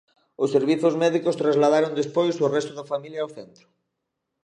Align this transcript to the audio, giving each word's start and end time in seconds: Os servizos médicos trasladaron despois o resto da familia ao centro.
Os 0.43 0.49
servizos 0.55 0.93
médicos 1.03 1.39
trasladaron 1.41 1.97
despois 2.01 2.35
o 2.45 2.51
resto 2.55 2.71
da 2.77 2.89
familia 2.91 3.19
ao 3.23 3.33
centro. 3.37 3.65